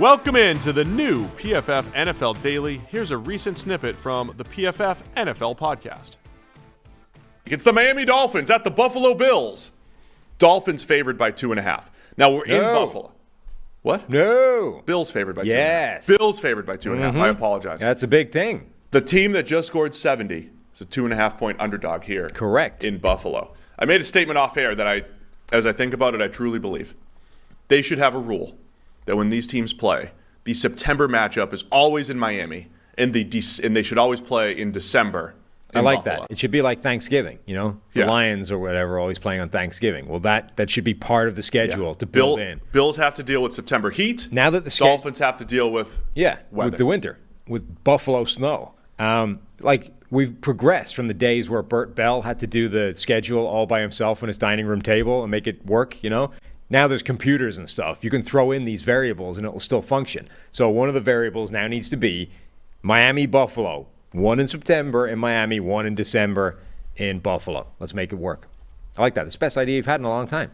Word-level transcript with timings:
Welcome 0.00 0.34
in 0.34 0.58
to 0.60 0.72
the 0.72 0.86
new 0.86 1.26
PFF 1.36 1.82
NFL 1.92 2.40
Daily. 2.40 2.80
Here's 2.88 3.10
a 3.10 3.18
recent 3.18 3.58
snippet 3.58 3.94
from 3.96 4.32
the 4.38 4.44
PFF 4.44 4.96
NFL 5.14 5.58
podcast. 5.58 6.12
It's 7.44 7.64
the 7.64 7.74
Miami 7.74 8.06
Dolphins 8.06 8.50
at 8.50 8.64
the 8.64 8.70
Buffalo 8.70 9.12
Bills. 9.12 9.72
Dolphins 10.38 10.82
favored 10.82 11.18
by 11.18 11.30
two 11.30 11.52
and 11.52 11.60
a 11.60 11.62
half. 11.62 11.90
Now 12.16 12.32
we're 12.32 12.46
in 12.46 12.62
Buffalo. 12.62 13.12
What? 13.82 14.08
No. 14.08 14.80
Bills 14.86 15.10
favored 15.10 15.36
by 15.36 15.42
two 15.42 15.48
Yes. 15.48 15.58
and 15.58 15.68
a 15.68 16.18
half. 16.18 16.18
Bills 16.18 16.40
favored 16.40 16.64
by 16.64 16.78
two 16.78 16.94
and 16.94 17.02
a 17.02 17.04
half. 17.04 17.16
I 17.16 17.28
mm-hmm. 17.28 17.36
apologize. 17.36 17.80
That's 17.80 18.02
a 18.02 18.08
big 18.08 18.32
thing. 18.32 18.72
The 18.92 19.02
team 19.02 19.32
that 19.32 19.42
just 19.42 19.68
scored 19.68 19.94
70 19.94 20.48
is 20.72 20.80
a 20.80 20.86
two 20.86 21.04
and 21.04 21.12
a 21.12 21.16
half 21.16 21.36
point 21.36 21.60
underdog 21.60 22.04
here. 22.04 22.30
Correct. 22.30 22.84
In 22.84 22.96
Buffalo. 22.96 23.52
I 23.78 23.84
made 23.84 24.00
a 24.00 24.04
statement 24.04 24.38
off 24.38 24.56
air 24.56 24.74
that 24.74 24.86
I, 24.86 25.02
as 25.52 25.66
I 25.66 25.72
think 25.72 25.92
about 25.92 26.14
it, 26.14 26.22
I 26.22 26.28
truly 26.28 26.58
believe. 26.58 26.94
They 27.68 27.82
should 27.82 27.98
have 27.98 28.14
a 28.14 28.18
rule 28.18 28.56
that 29.10 29.16
when 29.16 29.28
these 29.30 29.48
teams 29.48 29.72
play, 29.72 30.12
the 30.44 30.54
September 30.54 31.08
matchup 31.08 31.52
is 31.52 31.64
always 31.72 32.10
in 32.10 32.16
Miami, 32.18 32.68
and, 32.96 33.12
the 33.12 33.24
Dec- 33.24 33.62
and 33.64 33.76
they 33.76 33.82
should 33.82 33.98
always 33.98 34.20
play 34.20 34.56
in 34.56 34.70
December. 34.70 35.34
I 35.74 35.80
like 35.80 36.04
Buffalo. 36.04 36.20
that. 36.22 36.30
It 36.30 36.38
should 36.38 36.52
be 36.52 36.62
like 36.62 36.80
Thanksgiving, 36.80 37.40
you 37.44 37.54
know? 37.54 37.80
The 37.94 38.00
Yeah. 38.00 38.06
Lions 38.10 38.52
or 38.52 38.58
whatever 38.60 39.00
always 39.00 39.18
playing 39.18 39.40
on 39.40 39.48
Thanksgiving. 39.48 40.06
Well, 40.06 40.20
that 40.20 40.56
that 40.56 40.70
should 40.70 40.84
be 40.84 40.94
part 40.94 41.26
of 41.26 41.34
the 41.34 41.42
schedule 41.42 41.96
to 41.96 42.06
Bill, 42.06 42.36
build 42.36 42.38
in. 42.40 42.60
Bills 42.70 42.96
have 42.98 43.16
to 43.16 43.24
deal 43.24 43.42
with 43.42 43.52
September 43.52 43.90
heat. 43.90 44.28
Now 44.30 44.48
that 44.50 44.62
the 44.64 44.70
Dolphins 44.70 45.18
have 45.18 45.36
to 45.38 45.44
deal 45.44 45.70
with 45.72 45.98
Yeah, 46.14 46.36
weather. 46.52 46.70
with 46.70 46.78
the 46.78 46.86
winter, 46.86 47.18
with 47.48 47.82
Buffalo 47.82 48.24
snow. 48.24 48.74
Um, 49.00 49.40
like 49.60 49.90
we've 50.10 50.40
progressed 50.40 50.94
from 50.94 51.08
the 51.08 51.14
days 51.14 51.48
where 51.50 51.62
Bert 51.62 51.94
Bell 51.96 52.22
had 52.22 52.38
to 52.40 52.46
do 52.46 52.68
the 52.68 52.94
schedule 52.96 53.44
all 53.46 53.66
by 53.66 53.80
himself 53.80 54.22
on 54.22 54.28
his 54.28 54.38
dining 54.38 54.66
room 54.66 54.82
table 54.82 55.22
and 55.22 55.30
make 55.32 55.46
it 55.48 55.64
work. 55.66 56.02
You 56.04 56.10
know, 56.10 56.30
now 56.70 56.86
there's 56.86 57.02
computers 57.02 57.58
and 57.58 57.68
stuff. 57.68 58.04
You 58.04 58.10
can 58.10 58.22
throw 58.22 58.52
in 58.52 58.64
these 58.64 58.82
variables 58.82 59.36
and 59.36 59.44
it 59.44 59.52
will 59.52 59.60
still 59.60 59.82
function. 59.82 60.28
So 60.52 60.68
one 60.68 60.88
of 60.88 60.94
the 60.94 61.00
variables 61.00 61.50
now 61.50 61.66
needs 61.66 61.90
to 61.90 61.96
be 61.96 62.30
Miami 62.80 63.26
Buffalo. 63.26 63.88
One 64.12 64.40
in 64.40 64.48
September 64.48 65.06
in 65.06 65.18
Miami, 65.18 65.60
one 65.60 65.84
in 65.84 65.94
December 65.94 66.58
in 66.96 67.18
Buffalo. 67.18 67.66
Let's 67.80 67.92
make 67.92 68.12
it 68.12 68.16
work. 68.16 68.48
I 68.96 69.02
like 69.02 69.14
that. 69.14 69.26
It's 69.26 69.34
the 69.34 69.40
best 69.40 69.58
idea 69.58 69.76
you've 69.76 69.86
had 69.86 70.00
in 70.00 70.06
a 70.06 70.08
long 70.08 70.26
time. 70.26 70.52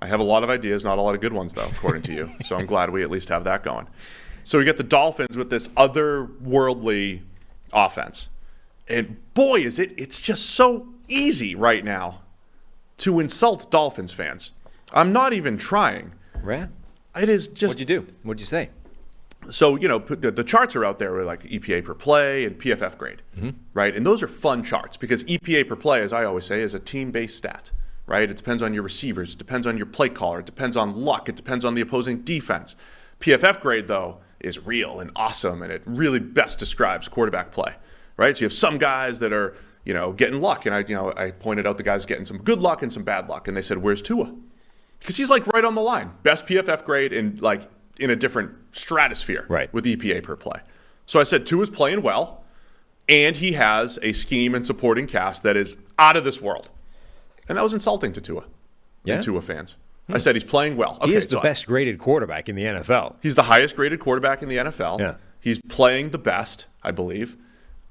I 0.00 0.06
have 0.06 0.20
a 0.20 0.24
lot 0.24 0.44
of 0.44 0.50
ideas, 0.50 0.84
not 0.84 0.98
a 0.98 1.02
lot 1.02 1.14
of 1.14 1.20
good 1.20 1.32
ones, 1.32 1.52
though, 1.52 1.66
according 1.66 2.02
to 2.02 2.12
you. 2.12 2.30
So 2.44 2.56
I'm 2.56 2.66
glad 2.66 2.90
we 2.90 3.02
at 3.02 3.10
least 3.10 3.30
have 3.30 3.44
that 3.44 3.64
going. 3.64 3.88
So 4.44 4.58
we 4.58 4.64
get 4.64 4.76
the 4.76 4.82
Dolphins 4.82 5.36
with 5.36 5.50
this 5.50 5.68
otherworldly 5.68 7.22
offense. 7.72 8.28
And 8.88 9.16
boy, 9.34 9.60
is 9.60 9.78
it, 9.78 9.92
it's 9.98 10.20
just 10.20 10.46
so 10.46 10.88
easy 11.08 11.54
right 11.54 11.84
now 11.84 12.22
to 12.98 13.20
insult 13.20 13.70
Dolphins 13.70 14.12
fans. 14.12 14.52
I'm 14.92 15.12
not 15.12 15.32
even 15.32 15.58
trying. 15.58 16.12
Right? 16.42 16.68
It 17.16 17.28
is 17.28 17.48
just 17.48 17.76
What'd 17.76 17.80
you 17.80 18.00
do? 18.00 18.06
What'd 18.22 18.40
you 18.40 18.46
say? 18.46 18.70
so 19.50 19.76
you 19.76 19.88
know 19.88 19.98
the, 19.98 20.30
the 20.30 20.44
charts 20.44 20.76
are 20.76 20.84
out 20.84 20.98
there 20.98 21.14
with 21.14 21.26
like 21.26 21.42
EPA 21.44 21.84
per 21.84 21.94
play 21.94 22.44
and 22.44 22.58
PFF 22.58 22.98
grade, 22.98 23.22
mm-hmm. 23.36 23.50
right? 23.72 23.94
And 23.94 24.04
those 24.04 24.22
are 24.22 24.28
fun 24.28 24.62
charts 24.62 24.96
because 24.96 25.24
EPA 25.24 25.68
per 25.68 25.76
play, 25.76 26.02
as 26.02 26.12
I 26.12 26.24
always 26.24 26.44
say, 26.44 26.60
is 26.60 26.74
a 26.74 26.78
team-based 26.78 27.36
stat, 27.36 27.70
right? 28.06 28.30
It 28.30 28.36
depends 28.36 28.62
on 28.62 28.74
your 28.74 28.82
receivers, 28.82 29.34
it 29.34 29.38
depends 29.38 29.66
on 29.66 29.76
your 29.76 29.86
play 29.86 30.08
caller, 30.08 30.40
it 30.40 30.46
depends 30.46 30.76
on 30.76 30.96
luck, 30.96 31.28
it 31.28 31.36
depends 31.36 31.64
on 31.64 31.74
the 31.74 31.80
opposing 31.80 32.22
defense. 32.22 32.76
PFF 33.20 33.60
grade 33.60 33.86
though 33.86 34.18
is 34.40 34.64
real 34.64 35.00
and 35.00 35.10
awesome, 35.16 35.62
and 35.62 35.72
it 35.72 35.82
really 35.86 36.20
best 36.20 36.58
describes 36.58 37.08
quarterback 37.08 37.50
play, 37.50 37.74
right? 38.16 38.36
So 38.36 38.42
you 38.42 38.46
have 38.46 38.52
some 38.52 38.78
guys 38.78 39.18
that 39.20 39.32
are 39.32 39.56
you 39.84 39.94
know 39.94 40.12
getting 40.12 40.40
luck, 40.40 40.66
and 40.66 40.74
I 40.74 40.80
you 40.80 40.94
know 40.94 41.12
I 41.16 41.30
pointed 41.30 41.66
out 41.66 41.76
the 41.78 41.82
guys 41.82 42.04
getting 42.04 42.24
some 42.24 42.38
good 42.38 42.60
luck 42.60 42.82
and 42.82 42.92
some 42.92 43.04
bad 43.04 43.28
luck, 43.28 43.48
and 43.48 43.56
they 43.56 43.62
said, 43.62 43.78
"Where's 43.78 44.02
Tua?" 44.02 44.34
Because 45.00 45.16
he's 45.16 45.30
like 45.30 45.46
right 45.48 45.64
on 45.64 45.74
the 45.74 45.80
line. 45.80 46.12
Best 46.22 46.46
PFF 46.46 46.84
grade 46.84 47.12
in 47.12 47.36
like 47.40 47.62
in 47.98 48.10
a 48.10 48.16
different 48.16 48.52
stratosphere 48.72 49.44
Right. 49.48 49.72
with 49.72 49.84
EPA 49.84 50.22
per 50.22 50.36
play. 50.36 50.60
So 51.06 51.18
I 51.20 51.24
said 51.24 51.46
Tua 51.46 51.62
is 51.62 51.70
playing 51.70 52.02
well, 52.02 52.44
and 53.08 53.36
he 53.36 53.52
has 53.52 53.98
a 54.02 54.12
scheme 54.12 54.54
and 54.54 54.66
supporting 54.66 55.06
cast 55.06 55.42
that 55.42 55.56
is 55.56 55.76
out 55.98 56.16
of 56.16 56.24
this 56.24 56.40
world. 56.40 56.70
And 57.48 57.56
that 57.58 57.62
was 57.62 57.72
insulting 57.72 58.12
to 58.12 58.20
Tua 58.20 58.44
Yeah. 59.04 59.14
and 59.14 59.22
Tua 59.24 59.40
fans. 59.40 59.76
Hmm. 60.06 60.14
I 60.14 60.18
said 60.18 60.36
he's 60.36 60.44
playing 60.44 60.76
well. 60.76 60.98
Okay, 61.00 61.10
He 61.12 61.16
is 61.16 61.26
the 61.26 61.32
so 61.32 61.38
I- 61.40 61.42
best 61.44 61.66
graded 61.66 61.98
quarterback 61.98 62.48
in 62.48 62.56
the 62.56 62.64
NFL. 62.64 63.16
He's 63.22 63.34
the 63.34 63.44
highest 63.44 63.74
graded 63.76 64.00
quarterback 64.00 64.42
in 64.42 64.48
the 64.48 64.58
NFL. 64.58 64.98
Yeah. 65.00 65.14
He's 65.40 65.58
playing 65.68 66.10
the 66.10 66.18
best, 66.18 66.66
I 66.82 66.90
believe. 66.90 67.36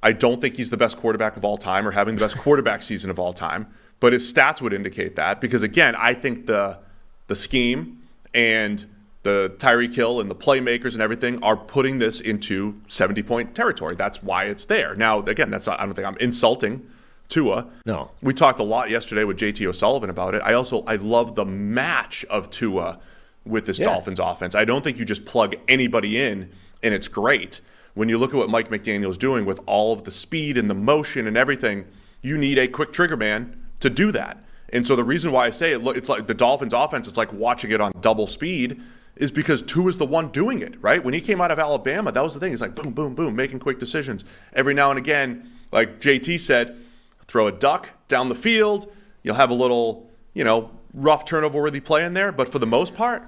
I 0.03 0.12
don't 0.12 0.39
think 0.39 0.57
he's 0.57 0.69
the 0.69 0.78
best 0.78 0.97
quarterback 0.97 1.35
of 1.38 1.44
all 1.44 1.57
time 1.57 1.88
or 1.88 1.91
having 1.91 2.16
the 2.16 2.22
best 2.22 2.38
quarterback 2.44 2.84
season 2.84 3.09
of 3.09 3.18
all 3.18 3.34
time, 3.34 3.68
but 4.00 4.13
his 4.13 4.31
stats 4.31 4.62
would 4.62 4.74
indicate 4.74 5.16
that 5.16 5.41
because 5.41 5.63
again, 5.63 5.95
I 5.95 6.13
think 6.13 6.45
the 6.45 6.78
the 7.27 7.35
scheme 7.35 8.01
and 8.33 8.85
the 9.23 9.53
Tyreek 9.57 9.93
Hill 9.93 10.19
and 10.21 10.31
the 10.31 10.35
playmakers 10.35 10.93
and 10.93 11.01
everything 11.01 11.43
are 11.43 11.57
putting 11.57 11.99
this 11.99 12.21
into 12.21 12.79
70 12.88 13.23
point 13.23 13.55
territory. 13.55 13.95
That's 13.95 14.23
why 14.23 14.45
it's 14.45 14.65
there. 14.65 14.95
Now, 14.95 15.19
again, 15.19 15.49
that's 15.51 15.67
not, 15.67 15.79
I 15.79 15.85
don't 15.85 15.93
think 15.93 16.07
I'm 16.07 16.17
insulting 16.17 16.89
Tua. 17.29 17.67
No. 17.85 18.11
We 18.21 18.33
talked 18.33 18.59
a 18.59 18.63
lot 18.63 18.89
yesterday 18.89 19.25
with 19.25 19.38
JT 19.38 19.65
O'Sullivan 19.65 20.09
about 20.09 20.33
it. 20.33 20.41
I 20.43 20.53
also 20.53 20.83
I 20.85 20.95
love 20.95 21.35
the 21.35 21.45
match 21.45 22.23
of 22.25 22.49
Tua 22.49 22.99
with 23.45 23.65
this 23.65 23.79
Yeah. 23.79 23.85
Dolphins 23.85 24.19
offense. 24.19 24.55
I 24.55 24.65
don't 24.65 24.83
think 24.83 24.97
you 24.97 25.05
just 25.05 25.25
plug 25.25 25.55
anybody 25.67 26.21
in 26.21 26.49
and 26.81 26.94
it's 26.94 27.07
great. 27.07 27.59
When 27.95 28.09
you 28.09 28.17
look 28.17 28.31
at 28.33 28.38
what 28.38 28.49
Mike 28.49 28.69
McDaniel's 28.69 29.17
doing 29.17 29.44
with 29.45 29.59
all 29.65 29.91
of 29.91 30.03
the 30.03 30.11
speed 30.11 30.57
and 30.57 30.69
the 30.69 30.75
motion 30.75 31.27
and 31.27 31.35
everything, 31.35 31.85
you 32.21 32.38
need 32.38 32.57
a 32.57 32.67
quick 32.67 32.94
trigger 32.94 33.17
man 33.17 33.61
to 33.79 33.89
do 33.89 34.11
that. 34.11 34.38
And 34.69 34.85
so 34.85 34.95
the 34.95 35.03
reason 35.03 35.31
why 35.31 35.45
I 35.45 35.50
say 35.50 35.72
it, 35.72 35.81
it's 35.88 36.09
like 36.09 36.28
the 36.28 36.33
Dolphins 36.33 36.73
offense, 36.73 37.07
it's 37.07 37.17
like 37.17 37.31
watching 37.31 37.72
it 37.72 37.79
on 37.79 37.94
double 38.01 38.28
speed, 38.28 38.81
is 39.16 39.31
because 39.31 39.61
Tua 39.61 39.88
is 39.88 39.97
the 39.97 40.05
one 40.05 40.29
doing 40.29 40.61
it, 40.61 40.81
right? 40.81 41.03
When 41.03 41.13
he 41.13 41.22
came 41.22 41.41
out 41.41 41.51
of 41.51 41.59
Alabama, 41.59 42.11
that 42.11 42.23
was 42.23 42.33
the 42.33 42.39
thing. 42.39 42.51
He's 42.51 42.61
like 42.61 42.75
boom, 42.75 42.91
boom, 42.91 43.16
boom, 43.16 43.35
making 43.35 43.59
quick 43.59 43.79
decisions. 43.79 44.23
Every 44.53 44.73
now 44.73 44.89
and 44.89 45.00
again, 45.00 45.50
like 45.72 46.00
JT 46.00 46.39
said, 46.39 46.77
throw 47.25 47.47
a 47.47 47.51
duck 47.51 47.89
down 48.07 48.29
the 48.29 48.35
field. 48.35 48.91
You'll 49.23 49.35
have 49.35 49.50
a 49.50 49.56
little, 49.56 50.09
you 50.33 50.44
know, 50.44 50.72
rough 50.94 51.25
turnover 51.25 51.61
worthy 51.61 51.79
play 51.79 52.03
in 52.06 52.13
there, 52.13 52.31
but 52.31 52.50
for 52.50 52.59
the 52.59 52.67
most 52.67 52.94
part, 52.94 53.23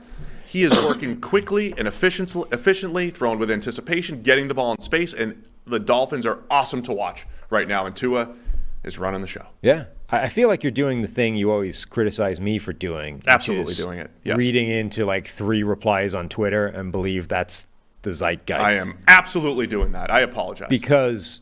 he 0.46 0.64
is 0.64 0.72
working 0.84 1.20
quickly 1.22 1.74
and 1.78 1.88
efficient, 1.88 2.36
efficiently, 2.52 3.10
throwing 3.10 3.40
with 3.40 3.52
anticipation, 3.52 4.22
getting 4.22 4.48
the 4.48 4.54
ball 4.54 4.72
in 4.74 4.82
space, 4.82 5.14
and 5.14 5.44
the 5.66 5.80
Dolphins 5.80 6.26
are 6.26 6.40
awesome 6.50 6.82
to 6.84 6.94
watch 6.94 7.26
right 7.50 7.68
now. 7.68 7.86
And 7.86 7.96
Tua 7.96 8.36
is 8.84 8.98
running 8.98 9.22
the 9.22 9.28
show. 9.28 9.46
Yeah. 9.62 9.86
I 10.10 10.28
feel 10.28 10.48
like 10.48 10.64
you're 10.64 10.72
doing 10.72 11.02
the 11.02 11.08
thing 11.08 11.36
you 11.36 11.52
always 11.52 11.86
criticize 11.86 12.42
me 12.42 12.58
for 12.58 12.74
doing. 12.74 13.22
Absolutely 13.28 13.76
doing 13.76 14.00
it, 14.00 14.10
yes. 14.24 14.38
Reading 14.38 14.68
into 14.68 15.06
like 15.06 15.28
three 15.28 15.62
replies 15.62 16.16
on 16.16 16.30
Twitter 16.30 16.66
and 16.66 16.92
believe 16.92 17.28
that's 17.28 17.68
the 18.02 18.12
zeitgeist. 18.12 18.60
I 18.60 18.74
am 18.74 18.98
absolutely 19.08 19.68
doing 19.68 19.92
that. 19.92 20.10
I 20.10 20.22
apologize. 20.22 20.70
Because 20.70 21.42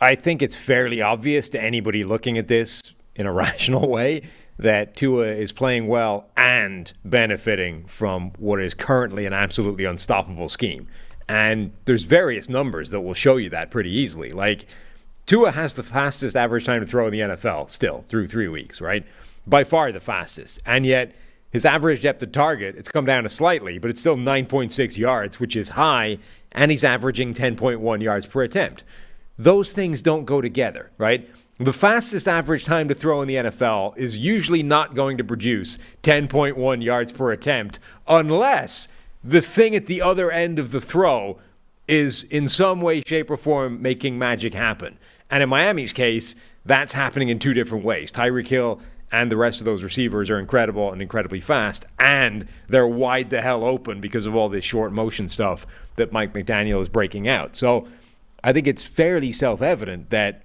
I 0.00 0.16
think 0.16 0.42
it's 0.42 0.56
fairly 0.56 1.00
obvious 1.00 1.48
to 1.50 1.62
anybody 1.62 2.02
looking 2.02 2.38
at 2.38 2.48
this 2.48 2.82
in 3.14 3.26
a 3.26 3.32
rational 3.32 3.88
way 3.88 4.22
that 4.58 4.96
Tua 4.96 5.26
is 5.28 5.52
playing 5.52 5.86
well 5.86 6.28
and 6.36 6.92
benefiting 7.04 7.86
from 7.86 8.32
what 8.38 8.60
is 8.60 8.74
currently 8.74 9.26
an 9.26 9.32
absolutely 9.32 9.84
unstoppable 9.84 10.48
scheme. 10.48 10.88
And 11.28 11.72
there's 11.84 12.04
various 12.04 12.48
numbers 12.48 12.90
that 12.90 13.00
will 13.00 13.14
show 13.14 13.36
you 13.36 13.48
that 13.50 13.70
pretty 13.70 13.90
easily. 13.90 14.32
Like 14.32 14.66
Tua 15.26 15.52
has 15.52 15.74
the 15.74 15.82
fastest 15.82 16.36
average 16.36 16.64
time 16.64 16.80
to 16.80 16.86
throw 16.86 17.06
in 17.06 17.12
the 17.12 17.20
NFL 17.20 17.70
still 17.70 18.04
through 18.08 18.26
three 18.26 18.48
weeks, 18.48 18.80
right? 18.80 19.04
By 19.46 19.64
far 19.64 19.92
the 19.92 20.00
fastest. 20.00 20.60
And 20.66 20.84
yet 20.84 21.14
his 21.50 21.64
average 21.64 22.02
depth 22.02 22.22
of 22.22 22.32
target, 22.32 22.76
it's 22.76 22.88
come 22.88 23.04
down 23.04 23.28
slightly, 23.28 23.78
but 23.78 23.90
it's 23.90 24.00
still 24.00 24.16
9.6 24.16 24.98
yards, 24.98 25.38
which 25.38 25.54
is 25.54 25.70
high, 25.70 26.18
and 26.52 26.70
he's 26.70 26.84
averaging 26.84 27.34
10.1 27.34 28.02
yards 28.02 28.26
per 28.26 28.42
attempt. 28.42 28.84
Those 29.36 29.72
things 29.72 30.02
don't 30.02 30.24
go 30.24 30.40
together, 30.40 30.90
right? 30.98 31.28
The 31.58 31.72
fastest 31.72 32.26
average 32.26 32.64
time 32.64 32.88
to 32.88 32.94
throw 32.94 33.22
in 33.22 33.28
the 33.28 33.36
NFL 33.36 33.96
is 33.96 34.18
usually 34.18 34.62
not 34.62 34.94
going 34.94 35.18
to 35.18 35.24
produce 35.24 35.78
10.1 36.02 36.82
yards 36.82 37.12
per 37.12 37.30
attempt 37.30 37.78
unless 38.08 38.88
the 39.22 39.42
thing 39.42 39.76
at 39.76 39.86
the 39.86 40.02
other 40.02 40.30
end 40.30 40.58
of 40.58 40.72
the 40.72 40.80
throw 40.80 41.38
is 41.86 42.24
in 42.24 42.48
some 42.48 42.80
way, 42.80 43.02
shape, 43.06 43.30
or 43.30 43.36
form 43.36 43.82
making 43.82 44.18
magic 44.18 44.54
happen. 44.54 44.98
And 45.32 45.42
in 45.42 45.48
Miami's 45.48 45.92
case, 45.92 46.36
that's 46.64 46.92
happening 46.92 47.28
in 47.30 47.38
two 47.40 47.54
different 47.54 47.84
ways. 47.84 48.12
Tyreek 48.12 48.46
Hill 48.46 48.80
and 49.10 49.32
the 49.32 49.36
rest 49.36 49.60
of 49.60 49.64
those 49.64 49.82
receivers 49.82 50.30
are 50.30 50.38
incredible 50.38 50.92
and 50.92 51.02
incredibly 51.02 51.40
fast, 51.40 51.86
and 51.98 52.46
they're 52.68 52.86
wide 52.86 53.30
the 53.30 53.40
hell 53.42 53.64
open 53.64 54.00
because 54.00 54.26
of 54.26 54.34
all 54.36 54.48
this 54.48 54.64
short 54.64 54.92
motion 54.92 55.28
stuff 55.28 55.66
that 55.96 56.12
Mike 56.12 56.32
McDaniel 56.32 56.80
is 56.80 56.88
breaking 56.88 57.28
out. 57.28 57.56
So 57.56 57.88
I 58.44 58.52
think 58.52 58.66
it's 58.66 58.84
fairly 58.84 59.32
self 59.32 59.60
evident 59.62 60.10
that 60.10 60.42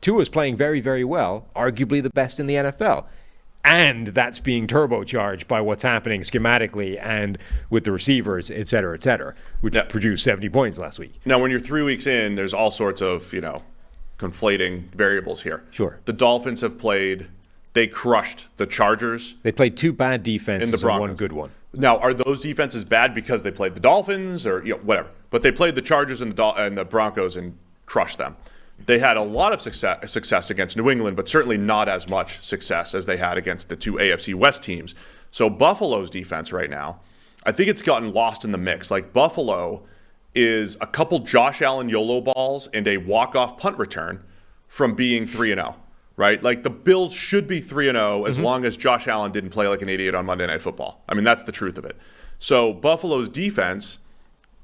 Tua's 0.00 0.28
playing 0.28 0.56
very, 0.56 0.80
very 0.80 1.04
well, 1.04 1.46
arguably 1.54 2.02
the 2.02 2.10
best 2.10 2.40
in 2.40 2.46
the 2.46 2.54
NFL. 2.54 3.04
And 3.64 4.08
that's 4.08 4.38
being 4.38 4.66
turbocharged 4.66 5.46
by 5.46 5.60
what's 5.60 5.82
happening 5.82 6.22
schematically 6.22 6.98
and 7.04 7.36
with 7.68 7.84
the 7.84 7.92
receivers, 7.92 8.50
et 8.50 8.68
cetera, 8.68 8.94
et 8.94 9.02
cetera, 9.02 9.34
which 9.60 9.74
Yeah. 9.74 9.82
produced 9.82 10.24
70 10.24 10.48
points 10.48 10.78
last 10.78 10.98
week. 10.98 11.20
Now, 11.26 11.38
when 11.38 11.50
you're 11.50 11.60
three 11.60 11.82
weeks 11.82 12.06
in, 12.06 12.36
there's 12.36 12.54
all 12.54 12.70
sorts 12.70 13.02
of, 13.02 13.32
you 13.34 13.42
know, 13.42 13.62
conflating 14.20 14.82
variables 14.94 15.42
here. 15.42 15.64
Sure. 15.70 15.98
The 16.04 16.12
Dolphins 16.12 16.60
have 16.60 16.78
played, 16.78 17.28
they 17.72 17.86
crushed 17.86 18.46
the 18.58 18.66
Chargers 18.66 19.36
They 19.42 19.52
played 19.52 19.76
two 19.76 19.92
bad 19.92 20.22
defenses 20.22 20.68
and 20.68 20.72
the 20.72 20.76
and, 20.76 20.82
Broncos. 20.82 21.08
one 21.08 21.16
good 21.16 21.32
one. 21.32 21.50
Now, 21.72 21.98
are 21.98 22.12
those 22.12 22.40
defenses 22.40 22.84
bad 22.84 23.14
because 23.14 23.42
they 23.42 23.50
played 23.50 23.74
the 23.74 23.80
Dolphins 23.80 24.46
or 24.46 24.62
you 24.62 24.74
know, 24.74 24.80
whatever? 24.80 25.08
But 25.30 25.42
they 25.42 25.52
played 25.52 25.74
the 25.74 25.82
Chargers 25.82 26.20
and 26.20 26.32
the, 26.32 26.36
Dol- 26.36 26.56
and 26.56 26.76
the 26.76 26.84
Broncos 26.84 27.36
and 27.36 27.56
crushed 27.86 28.18
them. 28.18 28.36
They 28.86 28.98
had 28.98 29.16
a 29.16 29.22
lot 29.22 29.52
of 29.52 29.60
success, 29.60 30.10
success 30.10 30.50
against 30.50 30.76
New 30.76 30.90
England, 30.90 31.16
but 31.16 31.28
certainly 31.28 31.58
not 31.58 31.88
as 31.88 32.08
much 32.08 32.44
success 32.44 32.94
as 32.94 33.06
they 33.06 33.16
had 33.16 33.38
against 33.38 33.68
the 33.68 33.76
two 33.76 33.94
AFC 33.94 34.34
West 34.34 34.62
teams. 34.62 34.94
So 35.30 35.48
Buffalo's 35.48 36.10
defense 36.10 36.52
right 36.52 36.70
now, 36.70 37.00
I 37.44 37.52
think 37.52 37.68
it's 37.68 37.82
gotten 37.82 38.12
lost 38.12 38.44
in 38.44 38.52
the 38.52 38.58
mix. 38.58 38.90
Like 38.90 39.12
Buffalo 39.12 39.82
is 40.34 40.76
a 40.80 40.86
couple 40.86 41.18
Josh 41.20 41.60
Allen 41.62 41.88
YOLO 41.88 42.20
balls 42.20 42.68
and 42.72 42.86
a 42.86 42.98
walk-off 42.98 43.58
punt 43.58 43.78
return 43.78 44.24
from 44.68 44.94
being 44.94 45.26
3 45.26 45.52
and 45.52 45.60
0 45.60 45.76
right? 46.20 46.42
Like 46.42 46.64
the 46.64 46.70
Bills 46.70 47.14
should 47.14 47.46
be 47.46 47.62
3 47.62 47.88
and 47.88 47.96
0 47.96 48.26
as 48.26 48.36
mm-hmm. 48.36 48.44
long 48.44 48.64
as 48.66 48.76
Josh 48.76 49.08
Allen 49.08 49.32
didn't 49.32 49.50
play 49.50 49.66
like 49.66 49.80
an 49.80 49.88
idiot 49.88 50.14
on 50.14 50.26
Monday 50.26 50.46
Night 50.46 50.60
Football. 50.60 51.02
I 51.08 51.14
mean, 51.14 51.24
that's 51.24 51.44
the 51.44 51.52
truth 51.52 51.78
of 51.78 51.86
it. 51.86 51.96
So, 52.38 52.74
Buffalo's 52.74 53.26
defense, 53.30 53.98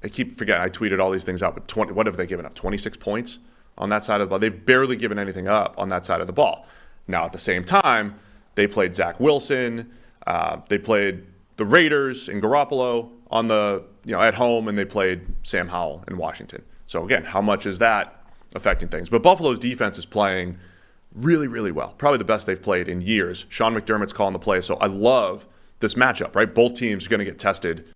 I 0.04 0.08
keep 0.08 0.36
forgetting, 0.36 0.62
I 0.62 0.68
tweeted 0.68 1.00
all 1.00 1.10
these 1.10 1.24
things 1.24 1.42
out, 1.42 1.54
but 1.54 1.66
20, 1.66 1.92
what 1.92 2.04
have 2.04 2.18
they 2.18 2.26
given 2.26 2.44
up? 2.44 2.54
26 2.54 2.98
points 2.98 3.38
on 3.78 3.88
that 3.88 4.04
side 4.04 4.20
of 4.20 4.26
the 4.26 4.30
ball. 4.30 4.38
They've 4.38 4.66
barely 4.66 4.96
given 4.96 5.18
anything 5.18 5.48
up 5.48 5.74
on 5.78 5.88
that 5.88 6.04
side 6.04 6.20
of 6.20 6.26
the 6.26 6.32
ball. 6.34 6.66
Now, 7.08 7.24
at 7.24 7.32
the 7.32 7.38
same 7.38 7.64
time, 7.64 8.18
they 8.54 8.66
played 8.66 8.94
Zach 8.94 9.18
Wilson, 9.18 9.90
uh, 10.26 10.58
they 10.68 10.76
played 10.76 11.24
the 11.56 11.64
Raiders 11.64 12.28
and 12.28 12.42
Garoppolo 12.42 13.10
on 13.30 13.46
the, 13.46 13.82
you 14.06 14.12
know, 14.12 14.22
at 14.22 14.34
home, 14.34 14.68
and 14.68 14.78
they 14.78 14.86
played 14.86 15.26
Sam 15.42 15.68
Howell 15.68 16.04
in 16.08 16.16
Washington. 16.16 16.62
So, 16.86 17.04
again, 17.04 17.24
how 17.24 17.42
much 17.42 17.66
is 17.66 17.78
that 17.80 18.24
affecting 18.54 18.88
things? 18.88 19.10
But 19.10 19.22
Buffalo's 19.22 19.58
defense 19.58 19.98
is 19.98 20.06
playing– 20.06 20.58
really, 21.16 21.48
really 21.48 21.72
well. 21.72 21.94
Probably 21.98 22.18
the 22.18 22.24
best 22.24 22.46
they've 22.46 22.62
played 22.62 22.88
in 22.88 23.00
years. 23.00 23.46
Sean 23.48 23.74
McDermott's 23.74 24.12
calling 24.12 24.34
the 24.34 24.38
play. 24.38 24.60
So 24.60 24.76
I 24.76 24.86
love 24.86 25.48
this 25.80 25.94
matchup, 25.94 26.34
right? 26.34 26.52
Both 26.52 26.74
teams 26.74 27.06
are 27.06 27.08
going 27.08 27.18
to 27.18 27.24
get 27.24 27.38
tested 27.38 27.88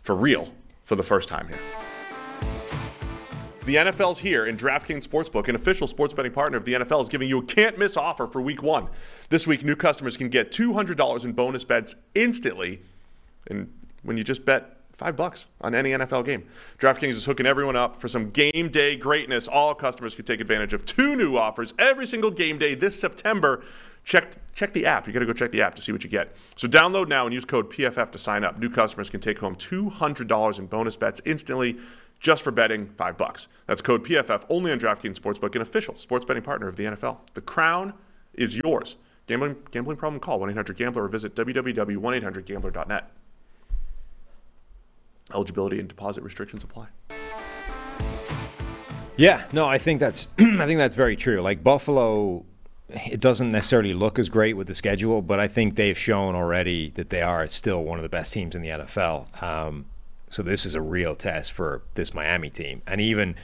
for 0.00 0.14
real 0.14 0.52
for 0.82 0.96
the 0.96 1.02
first 1.02 1.28
time 1.28 1.48
here. 1.48 1.58
The 3.64 3.76
NFL's 3.76 4.18
here, 4.18 4.44
and 4.44 4.58
DraftKings 4.58 5.08
Sportsbook, 5.08 5.48
an 5.48 5.54
official 5.54 5.86
sports 5.86 6.12
betting 6.12 6.32
partner 6.32 6.58
of 6.58 6.66
the 6.66 6.74
NFL, 6.74 7.00
is 7.00 7.08
giving 7.08 7.30
you 7.30 7.38
a 7.38 7.42
can't 7.42 7.78
miss 7.78 7.96
offer 7.96 8.26
for 8.26 8.42
week 8.42 8.62
one. 8.62 8.88
This 9.30 9.46
week, 9.46 9.64
new 9.64 9.74
customers 9.74 10.18
can 10.18 10.28
get 10.28 10.52
$200 10.52 11.24
in 11.24 11.32
bonus 11.32 11.64
bets 11.64 11.96
instantly. 12.14 12.82
And 13.46 13.72
when 14.02 14.18
you 14.18 14.24
just 14.24 14.44
bet 14.44 14.83
Five 14.96 15.16
bucks 15.16 15.46
on 15.60 15.74
any 15.74 15.90
NFL 15.90 16.24
game. 16.24 16.44
DraftKings 16.78 17.10
is 17.10 17.24
hooking 17.24 17.46
everyone 17.46 17.74
up 17.74 17.96
for 17.96 18.06
some 18.06 18.30
game 18.30 18.68
day 18.68 18.94
greatness. 18.94 19.48
All 19.48 19.74
customers 19.74 20.14
can 20.14 20.24
take 20.24 20.40
advantage 20.40 20.72
of 20.72 20.86
two 20.86 21.16
new 21.16 21.36
offers 21.36 21.74
every 21.80 22.06
single 22.06 22.30
game 22.30 22.58
day 22.58 22.76
this 22.76 22.98
September. 22.98 23.64
Check 24.04 24.34
check 24.54 24.72
the 24.72 24.86
app. 24.86 25.06
You 25.06 25.12
got 25.12 25.20
to 25.20 25.26
go 25.26 25.32
check 25.32 25.50
the 25.50 25.62
app 25.62 25.74
to 25.74 25.82
see 25.82 25.90
what 25.90 26.04
you 26.04 26.10
get. 26.10 26.36
So 26.54 26.68
download 26.68 27.08
now 27.08 27.26
and 27.26 27.34
use 27.34 27.44
code 27.44 27.70
PFF 27.70 28.12
to 28.12 28.18
sign 28.18 28.44
up. 28.44 28.58
New 28.60 28.70
customers 28.70 29.10
can 29.10 29.20
take 29.20 29.40
home 29.40 29.56
$200 29.56 30.58
in 30.58 30.66
bonus 30.66 30.94
bets 30.94 31.20
instantly 31.24 31.78
just 32.20 32.44
for 32.44 32.52
betting 32.52 32.86
5 32.96 33.16
bucks. 33.16 33.48
That's 33.66 33.82
code 33.82 34.04
PFF 34.04 34.44
only 34.48 34.70
on 34.70 34.78
DraftKings 34.78 35.18
Sportsbook, 35.18 35.56
an 35.56 35.62
official 35.62 35.96
sports 35.98 36.24
betting 36.24 36.44
partner 36.44 36.68
of 36.68 36.76
the 36.76 36.84
NFL. 36.84 37.18
The 37.34 37.40
crown 37.40 37.94
is 38.32 38.56
yours. 38.56 38.94
Gambling 39.26 39.56
gambling 39.72 39.96
problem 39.96 40.20
call 40.20 40.38
1-800-GAMBLER 40.40 41.02
or 41.02 41.08
visit 41.08 41.34
www.1800gambler.net. 41.34 43.10
Eligibility 45.32 45.80
and 45.80 45.88
deposit 45.88 46.22
restrictions 46.22 46.64
apply. 46.64 46.88
Yeah, 49.16 49.44
no, 49.52 49.66
I 49.66 49.78
think 49.78 50.00
that's 50.00 50.28
I 50.38 50.66
think 50.66 50.78
that's 50.78 50.96
very 50.96 51.16
true. 51.16 51.40
Like 51.40 51.62
Buffalo, 51.62 52.44
it 52.88 53.20
doesn't 53.20 53.50
necessarily 53.50 53.92
look 53.92 54.18
as 54.18 54.28
great 54.28 54.56
with 54.56 54.66
the 54.66 54.74
schedule, 54.74 55.22
but 55.22 55.38
I 55.38 55.48
think 55.48 55.76
they've 55.76 55.96
shown 55.96 56.34
already 56.34 56.90
that 56.96 57.10
they 57.10 57.22
are 57.22 57.46
still 57.46 57.82
one 57.84 57.98
of 57.98 58.02
the 58.02 58.08
best 58.08 58.32
teams 58.32 58.54
in 58.54 58.62
the 58.62 58.68
NFL. 58.68 59.42
Um, 59.42 59.86
so 60.28 60.42
this 60.42 60.66
is 60.66 60.74
a 60.74 60.80
real 60.80 61.14
test 61.14 61.52
for 61.52 61.82
this 61.94 62.12
Miami 62.12 62.50
team. 62.50 62.82
And 62.86 63.00
even 63.00 63.36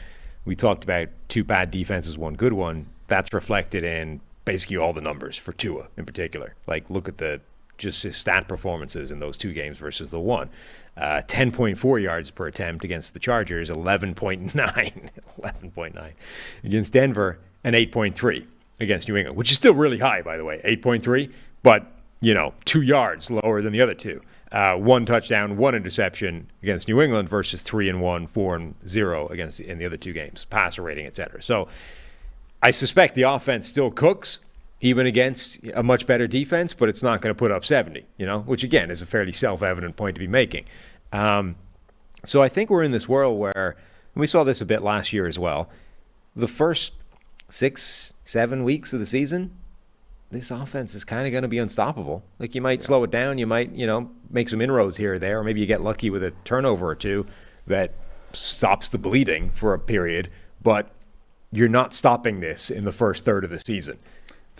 we 0.44 0.56
talked 0.56 0.82
about 0.82 1.08
two 1.28 1.44
bad 1.44 1.70
defenses, 1.70 2.18
one 2.18 2.34
good 2.34 2.52
one. 2.52 2.86
That's 3.06 3.32
reflected 3.32 3.84
in 3.84 4.20
basically 4.44 4.76
all 4.76 4.92
the 4.92 5.00
numbers 5.00 5.36
for 5.36 5.52
Tua 5.52 5.86
in 5.96 6.04
particular. 6.04 6.56
Like 6.66 6.90
look 6.90 7.08
at 7.08 7.18
the 7.18 7.40
just 7.80 8.04
his 8.04 8.16
stat 8.16 8.46
performances 8.46 9.10
in 9.10 9.18
those 9.18 9.36
two 9.36 9.52
games 9.52 9.78
versus 9.78 10.10
the 10.10 10.20
one 10.20 10.48
uh, 10.96 11.22
10.4 11.26 12.02
yards 12.02 12.30
per 12.30 12.46
attempt 12.46 12.84
against 12.84 13.14
the 13.14 13.18
Chargers, 13.18 13.70
11.9, 13.70 14.52
11.9 14.52 16.12
against 16.62 16.92
Denver, 16.92 17.38
and 17.64 17.74
8.3 17.74 18.46
against 18.78 19.08
New 19.08 19.16
England, 19.16 19.36
which 19.36 19.50
is 19.50 19.56
still 19.56 19.74
really 19.74 19.98
high, 19.98 20.22
by 20.22 20.36
the 20.36 20.44
way, 20.44 20.60
8.3, 20.64 21.32
but 21.62 21.86
you 22.20 22.34
know, 22.34 22.52
two 22.66 22.82
yards 22.82 23.30
lower 23.30 23.62
than 23.62 23.72
the 23.72 23.80
other 23.80 23.94
two. 23.94 24.20
Uh, 24.52 24.74
one 24.74 25.06
touchdown, 25.06 25.56
one 25.56 25.74
interception 25.74 26.50
against 26.62 26.86
New 26.86 27.00
England 27.00 27.28
versus 27.28 27.62
three 27.62 27.88
and 27.88 28.02
one, 28.02 28.26
four 28.26 28.56
and 28.56 28.74
zero 28.86 29.26
against 29.28 29.60
in 29.60 29.78
the 29.78 29.86
other 29.86 29.96
two 29.96 30.12
games, 30.12 30.44
passer 30.44 30.82
rating, 30.82 31.06
etc. 31.06 31.40
So 31.40 31.68
I 32.62 32.72
suspect 32.72 33.14
the 33.14 33.22
offense 33.22 33.68
still 33.68 33.90
cooks 33.90 34.40
even 34.80 35.06
against 35.06 35.58
a 35.74 35.82
much 35.82 36.06
better 36.06 36.26
defense, 36.26 36.72
but 36.72 36.88
it's 36.88 37.02
not 37.02 37.20
going 37.20 37.34
to 37.34 37.38
put 37.38 37.50
up 37.50 37.64
70, 37.64 38.06
you 38.16 38.26
know, 38.26 38.40
which 38.40 38.64
again 38.64 38.90
is 38.90 39.02
a 39.02 39.06
fairly 39.06 39.32
self 39.32 39.62
evident 39.62 39.96
point 39.96 40.14
to 40.14 40.20
be 40.20 40.26
making. 40.26 40.64
Um, 41.12 41.56
so 42.24 42.42
I 42.42 42.48
think 42.48 42.70
we're 42.70 42.82
in 42.82 42.92
this 42.92 43.08
world 43.08 43.38
where, 43.38 43.76
we 44.14 44.26
saw 44.26 44.44
this 44.44 44.60
a 44.60 44.66
bit 44.66 44.82
last 44.82 45.12
year 45.12 45.26
as 45.26 45.38
well, 45.38 45.70
the 46.34 46.48
first 46.48 46.92
six, 47.48 48.12
seven 48.24 48.64
weeks 48.64 48.92
of 48.92 49.00
the 49.00 49.06
season, 49.06 49.52
this 50.30 50.50
offense 50.50 50.94
is 50.94 51.04
kind 51.04 51.26
of 51.26 51.32
going 51.32 51.42
to 51.42 51.48
be 51.48 51.58
unstoppable. 51.58 52.22
Like 52.38 52.54
you 52.54 52.60
might 52.60 52.80
yeah. 52.80 52.86
slow 52.86 53.04
it 53.04 53.10
down, 53.10 53.38
you 53.38 53.46
might, 53.46 53.72
you 53.72 53.86
know, 53.86 54.10
make 54.30 54.48
some 54.48 54.60
inroads 54.60 54.96
here 54.96 55.14
or 55.14 55.18
there, 55.18 55.40
or 55.40 55.44
maybe 55.44 55.60
you 55.60 55.66
get 55.66 55.80
lucky 55.80 56.10
with 56.10 56.22
a 56.22 56.32
turnover 56.44 56.88
or 56.88 56.94
two 56.94 57.26
that 57.66 57.94
stops 58.32 58.88
the 58.88 58.98
bleeding 58.98 59.50
for 59.50 59.74
a 59.74 59.78
period, 59.78 60.30
but 60.62 60.90
you're 61.52 61.68
not 61.68 61.94
stopping 61.94 62.40
this 62.40 62.70
in 62.70 62.84
the 62.84 62.92
first 62.92 63.24
third 63.24 63.44
of 63.44 63.50
the 63.50 63.58
season. 63.58 63.98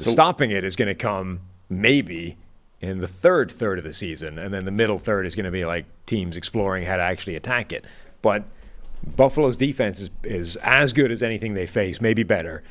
So, 0.01 0.11
stopping 0.11 0.51
it 0.51 0.65
is 0.65 0.77
going 0.77 0.89
to 0.89 0.95
come 0.95 1.41
maybe 1.69 2.37
in 2.81 2.99
the 2.99 3.09
third 3.09 3.51
third 3.51 3.79
of 3.79 3.85
the 3.85 3.93
season, 3.93 4.39
and 4.39 4.53
then 4.53 4.65
the 4.65 4.71
middle 4.71 4.99
third 4.99 5.27
is 5.27 5.35
going 5.35 5.45
to 5.45 5.51
be 5.51 5.65
like 5.65 5.85
teams 6.07 6.37
exploring 6.37 6.85
how 6.85 6.97
to 6.97 7.03
actually 7.03 7.37
attack 7.37 7.73
it. 7.73 7.85
But 8.23 8.45
Buffalo's 9.05 9.57
defense 9.57 10.01
is 10.01 10.11
is 10.23 10.57
as 10.57 10.93
good 10.93 11.11
as 11.11 11.23
anything 11.23 11.55
they 11.55 11.67
face, 11.67 12.01
maybe 12.01 12.23
better. 12.23 12.63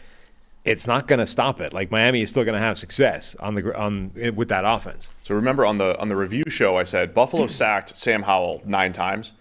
It's 0.65 0.87
not 0.87 1.07
going 1.07 1.19
to 1.19 1.25
stop 1.25 1.61
it. 1.61 1.73
Like 1.73 1.89
Miami 1.89 2.21
is 2.21 2.29
still 2.29 2.43
going 2.43 2.53
to 2.53 2.59
have 2.59 2.77
success 2.77 3.35
on 3.39 3.55
the 3.55 3.77
on 3.77 4.11
with 4.35 4.49
that 4.49 4.65
offense. 4.65 5.09
So 5.23 5.35
remember 5.35 5.65
on 5.65 5.77
the 5.77 5.97
on 5.99 6.09
the 6.09 6.15
review 6.15 6.43
show, 6.47 6.75
I 6.75 6.83
said 6.83 7.13
Buffalo 7.13 7.47
sacked 7.47 7.95
Sam 7.95 8.23
Howell 8.23 8.63
nine 8.65 8.93
times, 8.93 9.33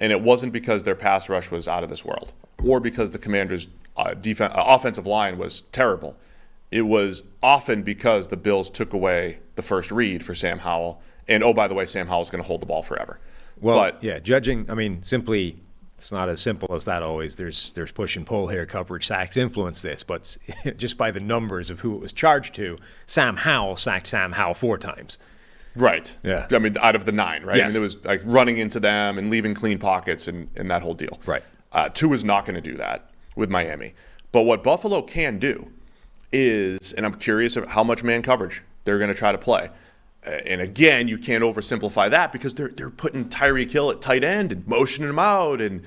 and 0.00 0.12
it 0.12 0.20
wasn't 0.20 0.52
because 0.52 0.84
their 0.84 0.94
pass 0.94 1.28
rush 1.28 1.50
was 1.50 1.68
out 1.68 1.82
of 1.82 1.90
this 1.90 2.04
world, 2.04 2.32
or 2.62 2.80
because 2.80 3.10
the 3.10 3.18
Commanders' 3.18 3.68
uh, 3.96 4.14
defense 4.14 4.54
uh, 4.56 4.62
offensive 4.66 5.06
line 5.06 5.36
was 5.36 5.62
terrible 5.72 6.16
it 6.72 6.82
was 6.82 7.22
often 7.42 7.82
because 7.82 8.28
the 8.28 8.36
Bills 8.36 8.70
took 8.70 8.92
away 8.92 9.38
the 9.54 9.62
first 9.62 9.92
read 9.92 10.24
for 10.24 10.34
Sam 10.34 10.60
Howell. 10.60 11.00
And 11.28 11.44
oh, 11.44 11.52
by 11.52 11.68
the 11.68 11.74
way, 11.74 11.86
Sam 11.86 12.08
Howell's 12.08 12.30
going 12.30 12.42
to 12.42 12.46
hold 12.48 12.62
the 12.62 12.66
ball 12.66 12.82
forever. 12.82 13.20
Well, 13.60 13.78
but, 13.78 14.02
yeah, 14.02 14.18
judging, 14.18 14.68
I 14.68 14.74
mean, 14.74 15.02
simply, 15.04 15.60
it's 15.96 16.10
not 16.10 16.28
as 16.28 16.40
simple 16.40 16.74
as 16.74 16.86
that 16.86 17.02
always. 17.02 17.36
There's 17.36 17.70
there's 17.72 17.92
push 17.92 18.16
and 18.16 18.26
pull 18.26 18.48
here. 18.48 18.66
Coverage 18.66 19.06
sacks 19.06 19.36
influence 19.36 19.82
this, 19.82 20.02
but 20.02 20.36
just 20.76 20.96
by 20.96 21.10
the 21.10 21.20
numbers 21.20 21.70
of 21.70 21.80
who 21.80 21.94
it 21.94 22.00
was 22.00 22.12
charged 22.12 22.54
to, 22.54 22.78
Sam 23.06 23.36
Howell 23.36 23.76
sacked 23.76 24.08
Sam 24.08 24.32
Howell 24.32 24.54
four 24.54 24.78
times. 24.78 25.18
Right. 25.76 26.16
Yeah. 26.22 26.48
I 26.50 26.58
mean, 26.58 26.76
out 26.78 26.96
of 26.96 27.04
the 27.04 27.12
nine, 27.12 27.44
right? 27.44 27.58
Yes. 27.58 27.66
I 27.66 27.68
mean, 27.68 27.76
it 27.76 27.82
was 27.82 28.04
like 28.04 28.22
running 28.24 28.58
into 28.58 28.80
them 28.80 29.16
and 29.16 29.30
leaving 29.30 29.54
clean 29.54 29.78
pockets 29.78 30.26
and, 30.26 30.48
and 30.56 30.70
that 30.70 30.82
whole 30.82 30.94
deal. 30.94 31.20
Right. 31.24 31.42
Uh, 31.70 31.88
Tua 31.88 32.14
is 32.14 32.24
not 32.24 32.44
going 32.44 32.56
to 32.56 32.60
do 32.60 32.76
that 32.78 33.10
with 33.36 33.48
Miami. 33.48 33.94
But 34.32 34.42
what 34.42 34.62
Buffalo 34.62 35.02
can 35.02 35.38
do 35.38 35.70
is, 36.32 36.92
and 36.92 37.04
I'm 37.04 37.14
curious 37.14 37.56
of 37.56 37.66
how 37.66 37.84
much 37.84 38.02
man 38.02 38.22
coverage 38.22 38.62
they're 38.84 38.98
going 38.98 39.10
to 39.10 39.16
try 39.16 39.32
to 39.32 39.38
play. 39.38 39.70
And 40.24 40.60
again, 40.60 41.08
you 41.08 41.18
can't 41.18 41.42
oversimplify 41.42 42.10
that 42.10 42.32
because 42.32 42.54
they're 42.54 42.68
they're 42.68 42.90
putting 42.90 43.28
Tyreek 43.28 43.70
Hill 43.70 43.90
at 43.90 44.00
tight 44.00 44.22
end 44.22 44.52
and 44.52 44.66
motioning 44.68 45.10
him 45.10 45.18
out, 45.18 45.60
and 45.60 45.82